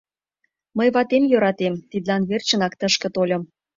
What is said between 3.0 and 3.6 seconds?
тольым.